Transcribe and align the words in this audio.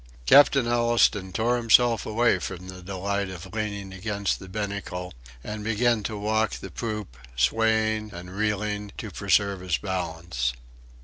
Captain 0.25 0.65
Allistoun 0.65 1.31
tore 1.31 1.57
himself 1.57 2.07
away 2.07 2.39
from 2.39 2.67
the 2.69 2.81
delight 2.81 3.29
of 3.29 3.53
leaning 3.53 3.93
against 3.93 4.39
the 4.39 4.49
binnacle, 4.49 5.13
and 5.43 5.63
began 5.63 6.01
to 6.01 6.17
walk 6.17 6.53
the 6.53 6.71
poop, 6.71 7.15
swaying 7.35 8.11
and 8.11 8.35
reeling 8.35 8.91
to 8.97 9.11
preserve 9.11 9.59
his 9.59 9.77
balance.... 9.77 10.53